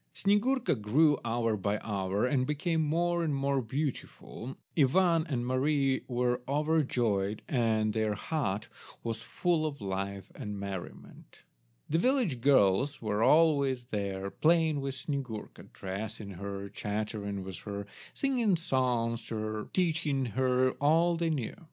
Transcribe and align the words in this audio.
Snyegurka 0.15 0.73
grew 0.81 1.19
hour 1.23 1.55
by 1.55 1.77
hour, 1.83 2.25
and 2.25 2.47
became 2.47 2.81
more 2.81 3.23
and 3.23 3.35
more 3.35 3.61
beautiful. 3.61 4.57
Ivan 4.75 5.27
and 5.29 5.45
Mary 5.45 6.03
were 6.07 6.41
overjoyed, 6.47 7.43
and 7.47 7.93
their 7.93 8.15
hut 8.15 8.67
was 9.03 9.21
full 9.21 9.63
of 9.67 9.79
life 9.79 10.31
and 10.33 10.59
merriment. 10.59 11.43
The 11.87 11.99
village 11.99 12.41
girls 12.41 12.99
were 12.99 13.21
always 13.21 13.85
there 13.85 14.31
playing 14.31 14.81
with 14.81 14.95
Snyegurka, 14.95 15.71
dressing 15.71 16.31
her, 16.31 16.67
chattering 16.67 17.43
with 17.43 17.59
her, 17.59 17.85
singing 18.15 18.55
songs 18.57 19.21
to 19.25 19.35
her, 19.35 19.69
teaching 19.71 20.25
her 20.25 20.71
all 20.81 21.15
they 21.15 21.29
knew. 21.29 21.53